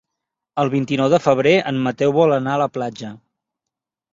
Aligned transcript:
El 0.61 0.69
vint-i-nou 0.73 1.11
de 1.13 1.19
febrer 1.25 1.53
en 1.73 1.79
Mateu 1.89 2.15
vol 2.17 2.33
anar 2.39 2.57
a 2.57 2.63
la 2.63 2.71
platja. 2.79 3.13